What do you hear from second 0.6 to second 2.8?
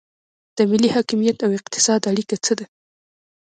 ملي حاکمیت او اقتصاد اړیکه څه ده؟